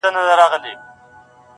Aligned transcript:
o 0.03 0.03
غوړي 0.13 0.33
لا 0.39 0.45
غوړ! 0.51 0.75